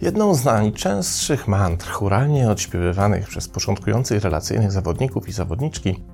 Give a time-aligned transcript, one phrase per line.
[0.00, 6.04] Jedną z najczęstszych mantr churalnie odśpiewywanych przez początkujących relacyjnych zawodników i zawodniczki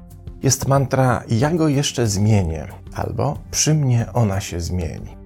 [0.43, 5.17] jest mantra Ja go jeszcze zmienię albo Przy mnie ona się zmieni,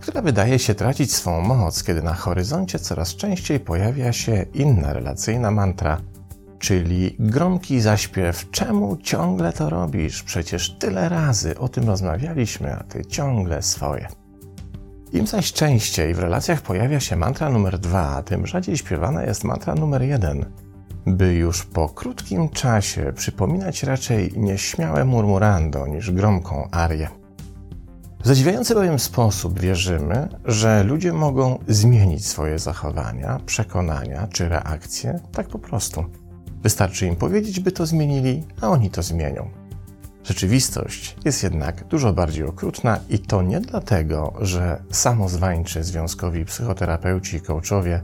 [0.00, 5.50] która wydaje się tracić swą moc, kiedy na horyzoncie coraz częściej pojawia się inna relacyjna
[5.50, 6.00] mantra,
[6.58, 10.22] czyli gromki zaśpiew Czemu ciągle to robisz?
[10.22, 14.08] Przecież tyle razy o tym rozmawialiśmy, a ty ciągle swoje.
[15.12, 19.74] Im zaś częściej w relacjach pojawia się mantra numer dwa, tym rzadziej śpiewana jest mantra
[19.74, 20.44] numer jeden,
[21.06, 27.08] by już po krótkim czasie przypominać raczej nieśmiałe murmurando niż gromką arię.
[28.20, 35.48] W zadziwiający bowiem sposób wierzymy, że ludzie mogą zmienić swoje zachowania, przekonania czy reakcje tak
[35.48, 36.04] po prostu.
[36.62, 39.50] Wystarczy im powiedzieć, by to zmienili, a oni to zmienią.
[40.24, 47.40] Rzeczywistość jest jednak dużo bardziej okrutna i to nie dlatego, że samozwańczy związkowi psychoterapeuci i
[47.40, 48.00] coachowie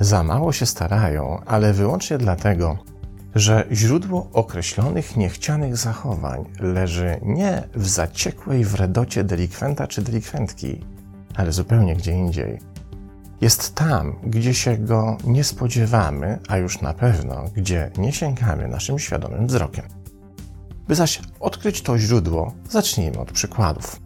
[0.00, 2.78] za mało się starają, ale wyłącznie dlatego,
[3.34, 10.84] że źródło określonych niechcianych zachowań leży nie w zaciekłej wredocie delikwenta czy delikwentki,
[11.34, 12.73] ale zupełnie gdzie indziej.
[13.44, 18.98] Jest tam, gdzie się go nie spodziewamy, a już na pewno, gdzie nie sięgamy naszym
[18.98, 19.84] świadomym wzrokiem.
[20.88, 24.00] By zaś odkryć to źródło, zacznijmy od przykładów.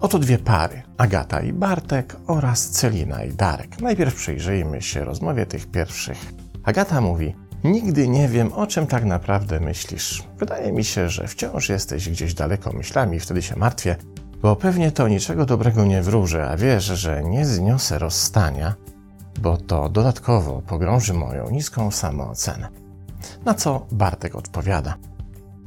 [0.00, 3.80] Oto dwie pary, Agata i Bartek oraz Celina i Darek.
[3.80, 6.32] Najpierw przyjrzyjmy się rozmowie tych pierwszych.
[6.64, 10.22] Agata mówi: Nigdy nie wiem, o czym tak naprawdę myślisz.
[10.38, 13.96] Wydaje mi się, że wciąż jesteś gdzieś daleko myślami, wtedy się martwię,
[14.42, 18.74] bo pewnie to niczego dobrego nie wróży, a wiesz, że nie zniosę rozstania,
[19.40, 22.68] bo to dodatkowo pogrąży moją niską samoocenę.
[23.44, 24.94] Na co Bartek odpowiada: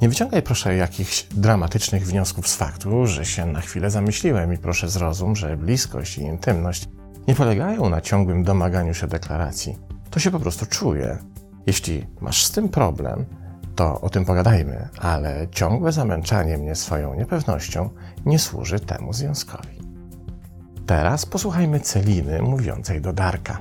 [0.01, 4.89] nie wyciągaj proszę jakichś dramatycznych wniosków z faktu, że się na chwilę zamyśliłem i proszę
[4.89, 6.89] zrozum, że bliskość i intymność
[7.27, 9.77] nie polegają na ciągłym domaganiu się deklaracji.
[10.09, 11.17] To się po prostu czuje.
[11.65, 13.25] Jeśli masz z tym problem,
[13.75, 17.89] to o tym pogadajmy, ale ciągłe zamęczanie mnie swoją niepewnością
[18.25, 19.83] nie służy temu związkowi.
[20.85, 23.57] Teraz posłuchajmy Celiny mówiącej do Darka.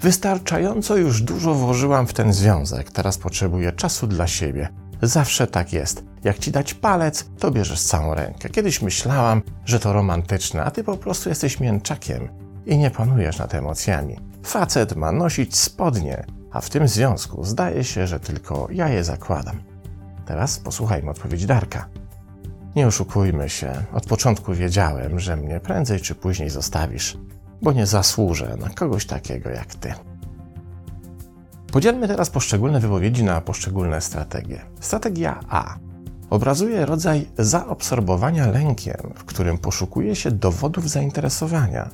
[0.00, 4.68] Wystarczająco już dużo włożyłam w ten związek, teraz potrzebuję czasu dla siebie.
[5.02, 6.04] Zawsze tak jest.
[6.24, 8.48] Jak ci dać palec, to bierzesz całą rękę.
[8.48, 12.28] Kiedyś myślałam, że to romantyczne, a ty po prostu jesteś mięczakiem
[12.66, 14.16] i nie panujesz nad emocjami.
[14.42, 16.24] Facet ma nosić spodnie,
[16.56, 19.56] a w tym związku zdaje się, że tylko ja je zakładam.
[20.26, 21.88] Teraz posłuchajmy odpowiedzi Darka.
[22.76, 27.18] Nie oszukujmy się, od początku wiedziałem, że mnie prędzej czy później zostawisz,
[27.62, 29.92] bo nie zasłużę na kogoś takiego jak ty.
[31.72, 34.60] Podzielmy teraz poszczególne wypowiedzi na poszczególne strategie.
[34.80, 35.76] Strategia A
[36.30, 41.90] obrazuje rodzaj zaabsorbowania lękiem, w którym poszukuje się dowodów zainteresowania.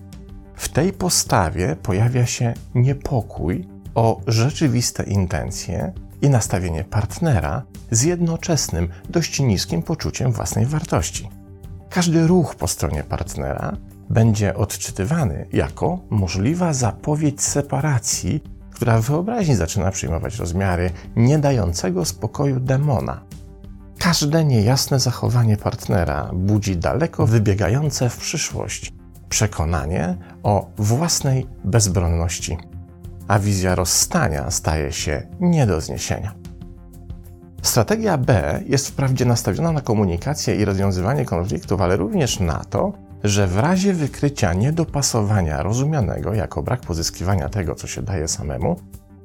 [0.55, 5.93] W tej postawie pojawia się niepokój o rzeczywiste intencje
[6.23, 11.29] i nastawienie partnera z jednoczesnym, dość niskim poczuciem własnej wartości.
[11.91, 13.77] Każdy ruch po stronie partnera
[14.11, 18.41] będzie odczytywany jako możliwa zapowiedź separacji
[18.83, 23.21] która w wyobraźni zaczyna przyjmować rozmiary nie dającego spokoju demona.
[23.99, 28.93] Każde niejasne zachowanie partnera budzi daleko wybiegające w przyszłość
[29.29, 32.59] przekonanie o własnej bezbronności,
[33.29, 36.35] a wizja rozstania staje się nie do zniesienia.
[37.63, 42.93] Strategia B jest wprawdzie nastawiona na komunikację i rozwiązywanie konfliktów, ale również na to,
[43.25, 48.77] że w razie wykrycia niedopasowania rozumianego jako brak pozyskiwania tego, co się daje samemu,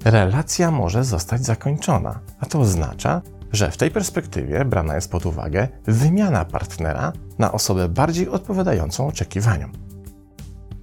[0.05, 3.21] relacja może zostać zakończona, a to oznacza,
[3.51, 9.71] że w tej perspektywie brana jest pod uwagę wymiana partnera na osobę bardziej odpowiadającą oczekiwaniom.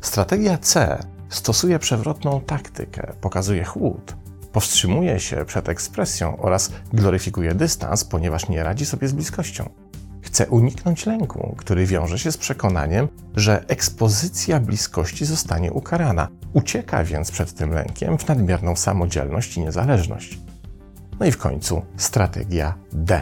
[0.00, 0.98] Strategia C
[1.28, 4.16] stosuje przewrotną taktykę, pokazuje chłód,
[4.52, 9.70] powstrzymuje się przed ekspresją oraz gloryfikuje dystans, ponieważ nie radzi sobie z bliskością.
[10.22, 16.28] Chce uniknąć lęku, który wiąże się z przekonaniem, że ekspozycja bliskości zostanie ukarana.
[16.52, 20.38] Ucieka więc przed tym lękiem w nadmierną samodzielność i niezależność.
[21.20, 23.20] No i w końcu strategia D,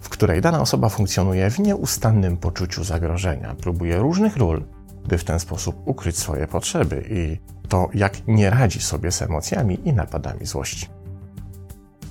[0.00, 4.64] w której dana osoba funkcjonuje w nieustannym poczuciu zagrożenia, próbuje różnych ról,
[5.08, 7.38] by w ten sposób ukryć swoje potrzeby i
[7.68, 10.86] to, jak nie radzi sobie z emocjami i napadami złości.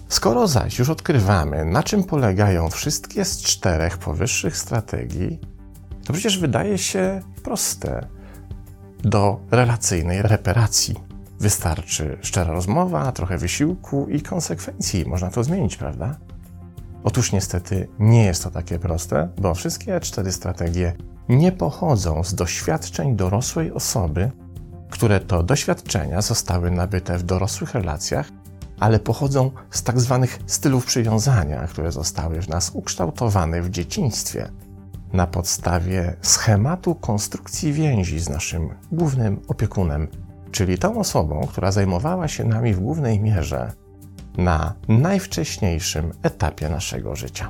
[0.09, 5.39] Skoro zaś już odkrywamy, na czym polegają wszystkie z czterech powyższych strategii,
[6.05, 8.07] to przecież wydaje się proste
[9.03, 10.95] do relacyjnej reparacji.
[11.39, 15.05] Wystarczy szczera rozmowa, trochę wysiłku i konsekwencji.
[15.05, 16.15] Można to zmienić, prawda?
[17.03, 20.93] Otóż niestety nie jest to takie proste, bo wszystkie cztery strategie
[21.29, 24.31] nie pochodzą z doświadczeń dorosłej osoby,
[24.89, 28.29] które to doświadczenia zostały nabyte w dorosłych relacjach,
[28.79, 34.49] ale pochodzą z tak zwanych stylów przywiązania, które zostały w nas ukształtowane w dzieciństwie
[35.13, 40.07] na podstawie schematu konstrukcji więzi z naszym głównym opiekunem,
[40.51, 43.73] czyli tą osobą, która zajmowała się nami w głównej mierze
[44.37, 47.49] na najwcześniejszym etapie naszego życia.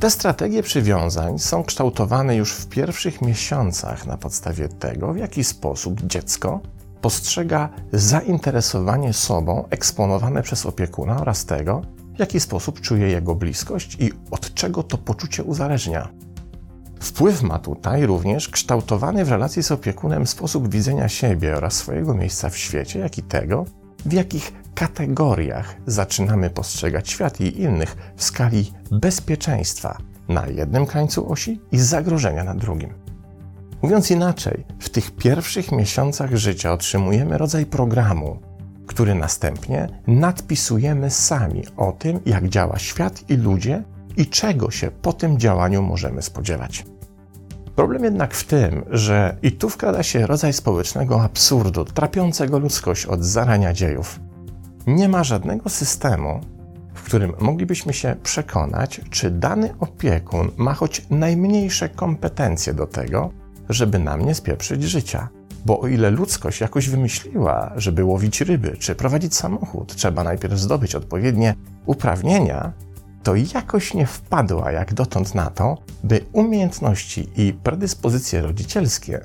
[0.00, 6.00] Te strategie przywiązań są kształtowane już w pierwszych miesiącach na podstawie tego, w jaki sposób
[6.00, 6.60] dziecko
[7.00, 11.82] postrzega zainteresowanie sobą eksponowane przez opiekuna oraz tego,
[12.16, 16.08] w jaki sposób czuje jego bliskość i od czego to poczucie uzależnia.
[17.00, 22.50] Wpływ ma tutaj również kształtowany w relacji z opiekunem sposób widzenia siebie oraz swojego miejsca
[22.50, 23.64] w świecie, jak i tego,
[24.06, 29.98] w jakich kategoriach zaczynamy postrzegać świat i innych w skali bezpieczeństwa
[30.28, 32.94] na jednym krańcu osi i zagrożenia na drugim.
[33.82, 38.38] Mówiąc inaczej, w tych pierwszych miesiącach życia otrzymujemy rodzaj programu,
[38.86, 43.82] który następnie nadpisujemy sami o tym, jak działa świat i ludzie
[44.16, 46.84] i czego się po tym działaniu możemy spodziewać.
[47.76, 53.24] Problem jednak w tym, że i tu wkrada się rodzaj społecznego absurdu, trapiącego ludzkość od
[53.24, 54.20] zarania dziejów.
[54.90, 56.40] Nie ma żadnego systemu,
[56.94, 63.30] w którym moglibyśmy się przekonać, czy dany opiekun ma choć najmniejsze kompetencje do tego,
[63.68, 65.28] żeby nam nie spieprzyć życia.
[65.66, 70.94] Bo o ile ludzkość jakoś wymyśliła, żeby łowić ryby czy prowadzić samochód, trzeba najpierw zdobyć
[70.94, 71.54] odpowiednie
[71.86, 72.72] uprawnienia,
[73.22, 79.20] to jakoś nie wpadła jak dotąd na to, by umiejętności i predyspozycje rodzicielskie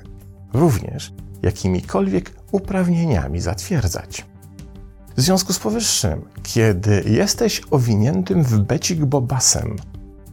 [0.52, 1.12] również
[1.42, 4.24] jakimikolwiek uprawnieniami zatwierdzać.
[5.16, 9.76] W związku z powyższym, kiedy jesteś owiniętym w becik bobasem,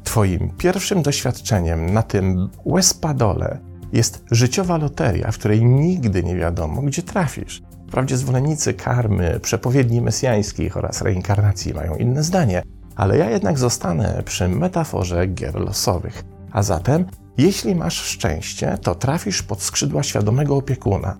[0.03, 3.59] twoim pierwszym doświadczeniem na tym łezpadole
[3.93, 7.61] jest życiowa loteria, w której nigdy nie wiadomo, gdzie trafisz.
[7.87, 12.63] Wprawdzie zwolennicy karmy, przepowiedni mesjańskich oraz reinkarnacji mają inne zdanie,
[12.95, 16.23] ale ja jednak zostanę przy metaforze gier losowych.
[16.51, 17.05] A zatem,
[17.37, 21.17] jeśli masz szczęście, to trafisz pod skrzydła świadomego opiekuna.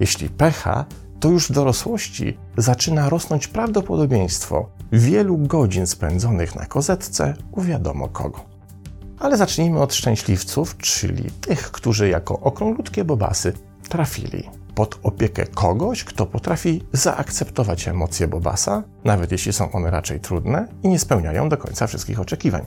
[0.00, 0.84] Jeśli pecha,
[1.20, 8.44] to już w dorosłości zaczyna rosnąć prawdopodobieństwo wielu godzin spędzonych na kozetce u wiadomo kogo.
[9.18, 13.52] Ale zacznijmy od szczęśliwców, czyli tych, którzy jako okrąglutkie bobasy
[13.88, 20.68] trafili pod opiekę kogoś, kto potrafi zaakceptować emocje Bobasa, nawet jeśli są one raczej trudne
[20.82, 22.66] i nie spełniają do końca wszystkich oczekiwań.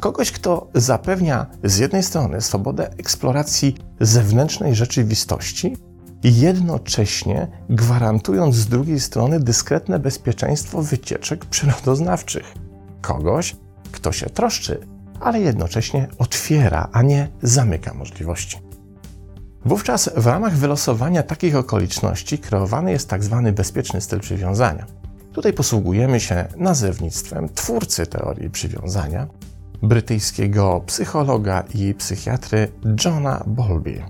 [0.00, 5.76] Kogoś, kto zapewnia z jednej strony swobodę eksploracji zewnętrznej rzeczywistości
[6.24, 12.54] jednocześnie gwarantując z drugiej strony dyskretne bezpieczeństwo wycieczek przyrodoznawczych.
[13.00, 13.56] Kogoś,
[13.92, 14.86] kto się troszczy,
[15.20, 18.58] ale jednocześnie otwiera, a nie zamyka możliwości.
[19.64, 23.08] Wówczas w ramach wylosowania takich okoliczności kreowany jest.
[23.08, 23.22] Tak
[23.52, 24.86] bezpieczny styl przywiązania.
[25.32, 29.26] Tutaj posługujemy się nazewnictwem twórcy teorii przywiązania,
[29.82, 32.68] brytyjskiego psychologa i psychiatry
[33.04, 34.02] Johna Bowlby.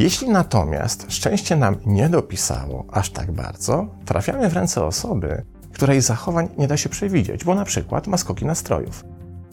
[0.00, 6.48] Jeśli natomiast szczęście nam nie dopisało aż tak bardzo, trafiamy w ręce osoby, której zachowań
[6.58, 9.04] nie da się przewidzieć, bo na przykład ma skoki nastrojów,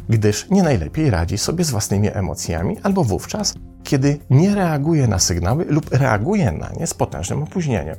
[0.10, 5.66] gdyż nie najlepiej radzi sobie z własnymi emocjami albo wówczas, kiedy nie reaguje na sygnały
[5.66, 7.96] lub reaguje na nie z potężnym opóźnieniem.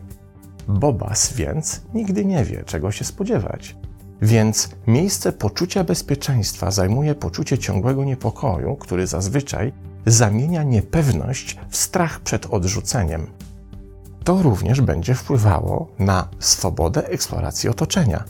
[0.69, 3.77] Bobas więc nigdy nie wie, czego się spodziewać.
[4.23, 9.73] Więc miejsce poczucia bezpieczeństwa zajmuje poczucie ciągłego niepokoju, który zazwyczaj
[10.11, 13.27] zamienia niepewność w strach przed odrzuceniem.
[14.25, 18.25] To również będzie wpływało na swobodę eksploracji otoczenia.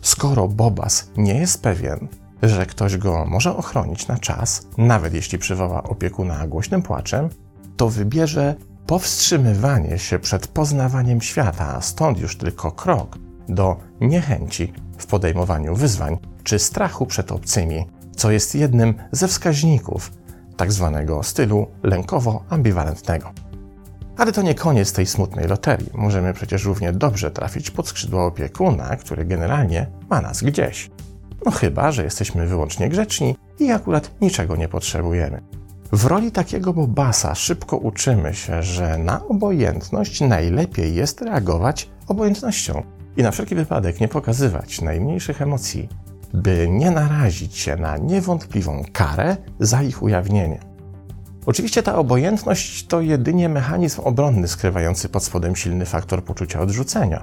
[0.00, 2.08] Skoro Bobas nie jest pewien,
[2.42, 7.28] że ktoś go może ochronić na czas, nawet jeśli przywoła opiekuna głośnym płaczem,
[7.76, 8.54] to wybierze
[8.86, 16.58] powstrzymywanie się przed poznawaniem świata, stąd już tylko krok do niechęci w podejmowaniu wyzwań czy
[16.58, 17.86] strachu przed obcymi,
[18.16, 20.12] co jest jednym ze wskaźników
[20.56, 20.70] Tak
[21.22, 23.32] stylu lękowo-ambiwalentnego.
[24.16, 25.90] Ale to nie koniec tej smutnej loterii.
[25.94, 30.90] Możemy przecież równie dobrze trafić pod skrzydła opiekuna, który generalnie ma nas gdzieś.
[31.46, 35.42] No chyba, że jesteśmy wyłącznie grzeczni i akurat niczego nie potrzebujemy.
[35.92, 42.82] W roli takiego bobasa szybko uczymy się, że na obojętność najlepiej jest reagować obojętnością
[43.16, 45.88] i na wszelki wypadek nie pokazywać najmniejszych emocji,
[46.34, 50.60] by nie narazić się na niewątpliwą karę za ich ujawnienie.
[51.46, 57.22] Oczywiście ta obojętność to jedynie mechanizm obronny skrywający pod spodem silny faktor poczucia odrzucenia.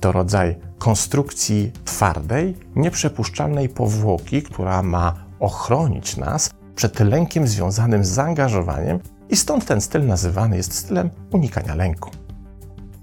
[0.00, 8.98] To rodzaj konstrukcji twardej, nieprzepuszczalnej powłoki, która ma ochronić nas przed lękiem związanym z zaangażowaniem,
[9.30, 12.10] i stąd ten styl nazywany jest stylem unikania lęku.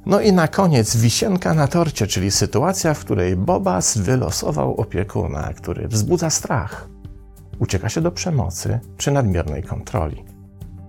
[0.08, 5.88] No i na koniec wisienka na torcie, czyli sytuacja, w której Bobas wylosował opiekuna, który
[5.88, 6.90] wzbudza strach.
[7.60, 10.24] Ucieka się do przemocy czy nadmiernej kontroli.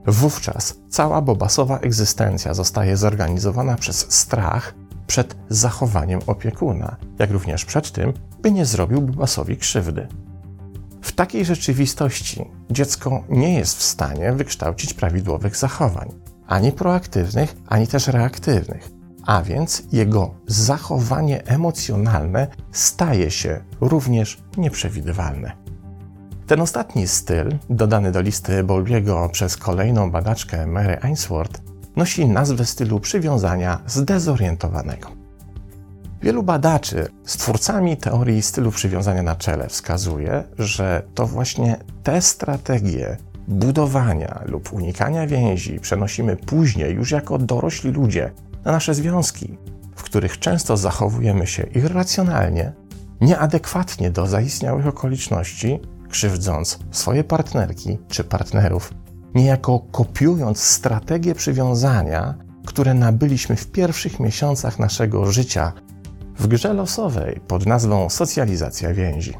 [0.06, 4.74] Wówczas cała Bobasowa egzystencja zostaje zorganizowana przez strach
[5.06, 10.08] przed zachowaniem opiekuna, jak również przed tym, by nie zrobił Bobasowi krzywdy.
[11.02, 16.08] W takiej rzeczywistości dziecko nie jest w stanie wykształcić prawidłowych zachowań,
[16.46, 18.97] ani proaktywnych, ani też reaktywnych
[19.28, 25.52] a więc jego zachowanie emocjonalne staje się również nieprzewidywalne.
[26.46, 31.60] Ten ostatni styl, dodany do listy Bowlbiego przez kolejną badaczkę Mary Ainsworth,
[31.96, 35.08] nosi nazwę stylu przywiązania zdezorientowanego.
[36.22, 43.16] Wielu badaczy z twórcami teorii stylu przywiązania na czele wskazuje, że to właśnie te strategie
[43.48, 48.30] budowania lub unikania więzi przenosimy później, już jako dorośli ludzie,
[48.68, 49.58] na nasze związki,
[49.96, 52.72] w których często zachowujemy się irracjonalnie,
[53.20, 58.94] nieadekwatnie do zaistniałych okoliczności, krzywdząc swoje partnerki czy partnerów,
[59.34, 62.34] niejako kopiując strategie przywiązania,
[62.66, 65.72] które nabyliśmy w pierwszych miesiącach naszego życia
[66.38, 69.34] w grze losowej pod nazwą socjalizacja więzi.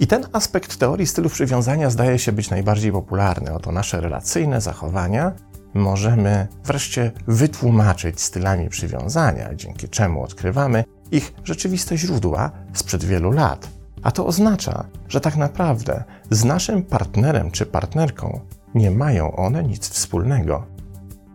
[0.00, 3.54] I ten aspekt teorii stylu przywiązania zdaje się być najbardziej popularny.
[3.54, 5.32] Oto nasze relacyjne zachowania
[5.74, 13.68] możemy wreszcie wytłumaczyć stylami przywiązania, dzięki czemu odkrywamy ich rzeczywiste źródła sprzed wielu lat.
[14.02, 18.40] A to oznacza, że tak naprawdę z naszym partnerem czy partnerką
[18.74, 20.66] nie mają one nic wspólnego.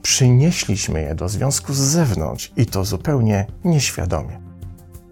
[0.01, 4.39] Przynieśliśmy je do związku z zewnątrz i to zupełnie nieświadomie.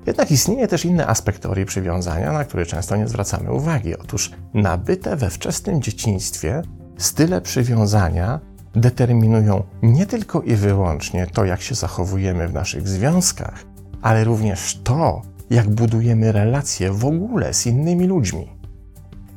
[0.06, 3.98] Jednak istnieje też inny aspekt teorii przywiązania, na który często nie zwracamy uwagi.
[3.98, 6.62] Otóż nabyte we wczesnym dzieciństwie
[6.98, 8.40] style przywiązania
[8.75, 13.66] determinują nie tylko i wyłącznie to, jak się zachowujemy w naszych związkach,
[14.01, 18.50] ale również to, jak budujemy relacje w ogóle z innymi ludźmi.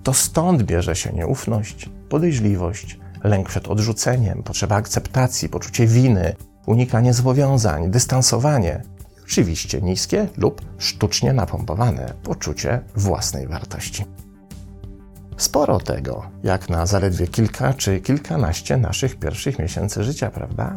[0.03, 6.37] To stąd bierze się nieufność, podejrzliwość, lęk przed odrzuceniem, potrzeba akceptacji, poczucie winy,
[6.67, 8.83] unikanie zobowiązań, dystansowanie
[9.25, 14.05] oczywiście niskie lub sztucznie napompowane poczucie własnej wartości.
[15.37, 20.75] Sporo tego, jak na zaledwie kilka czy kilkanaście naszych pierwszych miesięcy życia, prawda?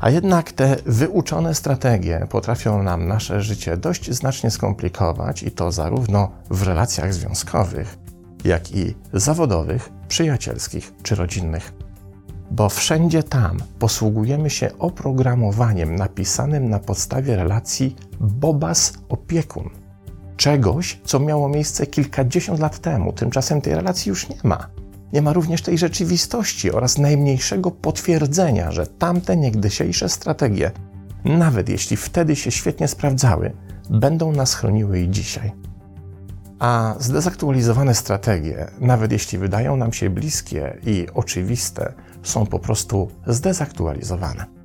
[0.00, 6.30] A jednak te wyuczone strategie potrafią nam nasze życie dość znacznie skomplikować i to zarówno
[6.50, 7.98] w relacjach związkowych,
[8.44, 11.72] jak i zawodowych, przyjacielskich czy rodzinnych.
[12.50, 19.85] Bo wszędzie tam posługujemy się oprogramowaniem napisanym na podstawie relacji Bobas-opiekun
[20.36, 23.12] czegoś, co miało miejsce kilkadziesiąt lat temu.
[23.12, 24.68] Tymczasem tej relacji już nie ma.
[25.12, 30.70] Nie ma również tej rzeczywistości oraz najmniejszego potwierdzenia, że tamte niegdysiejsze strategie,
[31.24, 33.52] nawet jeśli wtedy się świetnie sprawdzały,
[33.90, 35.52] będą nas chroniły i dzisiaj.
[36.58, 44.55] A zdezaktualizowane strategie, nawet jeśli wydają nam się bliskie i oczywiste, są po prostu zdezaktualizowane.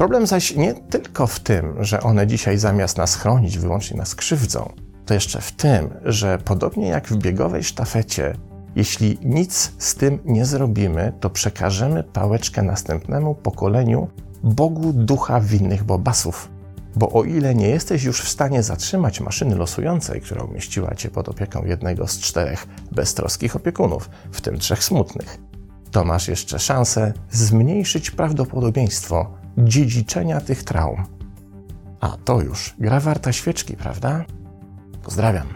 [0.00, 4.72] Problem zaś nie tylko w tym, że one dzisiaj zamiast nas chronić, wyłącznie nas krzywdzą,
[5.06, 8.36] to jeszcze w tym, że podobnie jak w biegowej sztafecie,
[8.76, 14.08] jeśli nic z tym nie zrobimy, to przekażemy pałeczkę następnemu pokoleniu
[14.42, 16.50] Bogu ducha winnych bobasów.
[16.96, 21.28] Bo o ile nie jesteś już w stanie zatrzymać maszyny losującej, która umieściła cię pod
[21.28, 25.38] opieką jednego z czterech beztroskich opiekunów, w tym trzech smutnych,
[25.90, 31.04] to masz jeszcze szansę zmniejszyć prawdopodobieństwo dziedziczenia tych traum.
[32.00, 34.24] A to już gra warta świeczki, prawda?
[35.02, 35.46] Pozdrawiam.